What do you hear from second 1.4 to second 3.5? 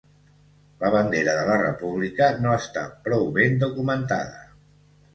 de la república no està prou